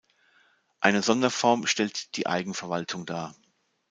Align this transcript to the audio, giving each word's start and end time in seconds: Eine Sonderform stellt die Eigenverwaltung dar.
Eine 0.79 1.03
Sonderform 1.03 1.67
stellt 1.67 2.15
die 2.17 2.25
Eigenverwaltung 2.25 3.05
dar. 3.05 3.35